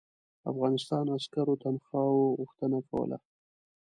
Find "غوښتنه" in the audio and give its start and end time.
2.39-2.79